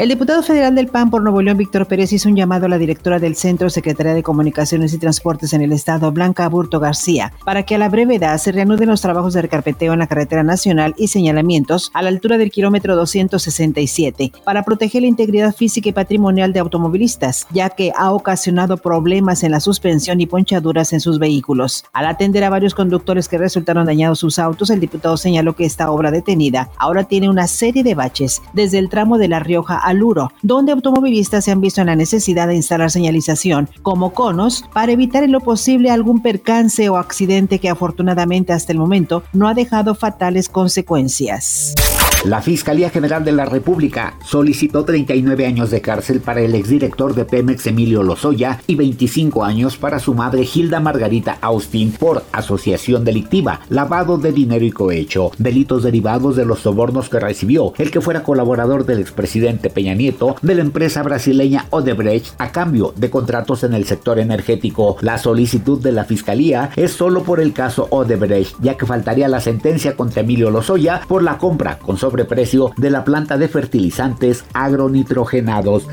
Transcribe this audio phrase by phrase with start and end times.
[0.00, 2.78] El diputado federal del PAN por Nuevo León, Víctor Pérez, hizo un llamado a la
[2.78, 7.64] directora del Centro Secretaría de Comunicaciones y Transportes en el Estado, Blanca Aburto García, para
[7.64, 11.08] que a la brevedad se reanuden los trabajos de recarpeteo en la carretera nacional y
[11.08, 16.60] señalamientos a la altura del kilómetro 267 para proteger la integridad física y patrimonial de
[16.60, 21.84] automovilistas, ya que ha ocasionado problemas en la suspensión y ponchaduras en sus vehículos.
[21.92, 25.90] Al atender a varios conductores que resultaron dañados sus autos, el diputado señaló que esta
[25.90, 29.89] obra detenida ahora tiene una serie de baches desde el tramo de La Rioja a
[29.90, 34.92] Aluro, donde automovilistas se han visto en la necesidad de instalar señalización como conos para
[34.92, 39.54] evitar en lo posible algún percance o accidente que afortunadamente hasta el momento no ha
[39.54, 41.74] dejado fatales consecuencias.
[42.24, 47.24] La Fiscalía General de la República solicitó 39 años de cárcel para el exdirector de
[47.24, 53.60] Pemex Emilio Lozoya y 25 años para su madre Hilda Margarita Austin por asociación delictiva,
[53.70, 58.22] lavado de dinero y cohecho, delitos derivados de los sobornos que recibió el que fuera
[58.22, 63.72] colaborador del expresidente Peña Nieto de la empresa brasileña Odebrecht a cambio de contratos en
[63.72, 64.98] el sector energético.
[65.00, 69.40] La solicitud de la Fiscalía es solo por el caso Odebrecht, ya que faltaría la
[69.40, 75.86] sentencia contra Emilio Lozoya por la compra con sobreprecio de la planta de fertilizantes agronitrogenados.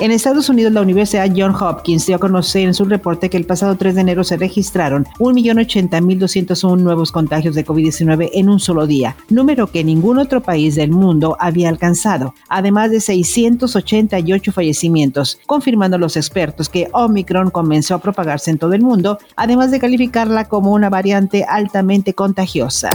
[0.00, 3.44] En Estados Unidos, la Universidad John Hopkins dio a conocer en su reporte que el
[3.44, 9.14] pasado 3 de enero se registraron 1.080.201 nuevos contagios de COVID-19 en un solo día,
[9.28, 16.16] número que ningún otro país del mundo había alcanzado, además de 688 fallecimientos, confirmando los
[16.16, 20.88] expertos que Omicron comenzó a propagarse en todo el mundo, además de calificarla como una
[20.88, 22.88] variante altamente contagiosa.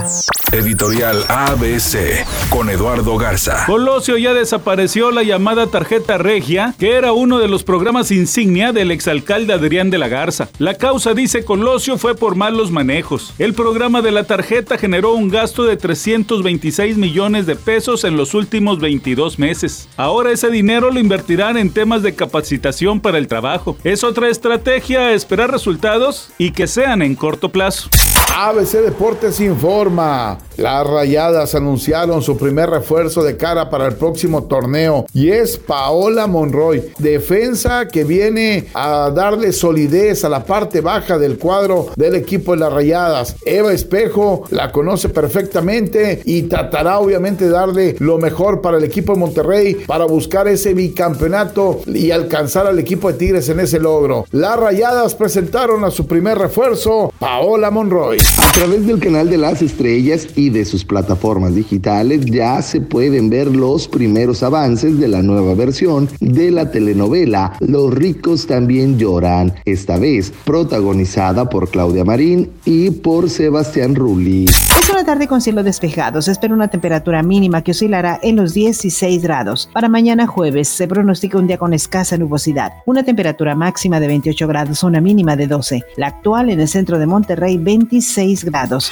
[0.52, 3.64] Editorial ABC con Eduardo Garza.
[3.66, 8.90] Colosio ya desapareció la llamada tarjeta regia, que era uno de los programas insignia del
[8.90, 10.48] exalcalde Adrián de la Garza.
[10.58, 13.34] La causa, dice Colosio, fue por malos manejos.
[13.38, 18.32] El programa de la tarjeta generó un gasto de 326 millones de pesos en los
[18.34, 19.88] últimos 22 meses.
[19.96, 23.76] Ahora ese dinero lo invertirán en temas de capacitación para el trabajo.
[23.84, 27.90] Es otra estrategia esperar resultados y que sean en corto plazo.
[28.38, 30.36] ABC Deportes informa.
[30.58, 36.26] Las Rayadas anunciaron su primer refuerzo de cara para el próximo torneo y es Paola
[36.26, 42.52] Monroy, defensa que viene a darle solidez a la parte baja del cuadro del equipo
[42.52, 43.36] de las Rayadas.
[43.44, 49.12] Eva Espejo la conoce perfectamente y tratará obviamente de darle lo mejor para el equipo
[49.12, 54.24] de Monterrey para buscar ese bicampeonato y alcanzar al equipo de Tigres en ese logro.
[54.30, 58.25] Las Rayadas presentaron a su primer refuerzo, Paola Monroy.
[58.38, 63.30] A través del canal de las estrellas y de sus plataformas digitales ya se pueden
[63.30, 69.54] ver los primeros avances de la nueva versión de la telenovela Los ricos también lloran,
[69.64, 74.46] esta vez protagonizada por Claudia Marín y por Sebastián Rulli.
[74.46, 76.22] Es una tarde con cielo despejado.
[76.22, 79.68] Se espera una temperatura mínima que oscilará en los 16 grados.
[79.72, 82.72] Para mañana jueves se pronostica un día con escasa nubosidad.
[82.86, 85.82] Una temperatura máxima de 28 grados, una mínima de 12.
[85.96, 88.90] La actual en el centro de Monterrey, 26 grados.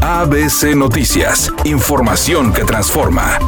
[0.00, 1.52] ABC Noticias.
[1.64, 3.38] Información que transforma.